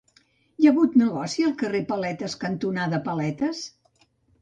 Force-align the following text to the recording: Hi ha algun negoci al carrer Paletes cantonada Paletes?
Hi 0.61 0.67
ha 0.69 0.71
algun 0.71 0.95
negoci 1.01 1.45
al 1.49 1.53
carrer 1.61 1.83
Paletes 1.93 2.39
cantonada 2.47 3.05
Paletes? 3.11 3.65